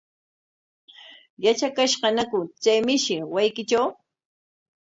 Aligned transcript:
¿Yatrakashqañaku 1.43 2.39
chay 2.63 2.79
mishi 2.87 3.15
wasiykitraw? 3.33 3.89